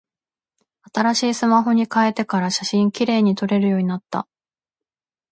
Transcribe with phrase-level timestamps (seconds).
[0.91, 4.27] 新しいスマホに変えてから、写真綺麗に撮れるようになった。